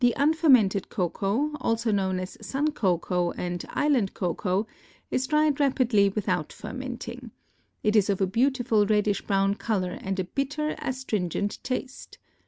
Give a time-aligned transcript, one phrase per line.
[0.03, 4.65] The unfermented cocoa, also known as sun cocoa and island cocoa,
[5.11, 7.29] is dried rapidly without fermenting.
[7.83, 12.17] It is of a beautiful reddish brown color and a bitter astringent taste.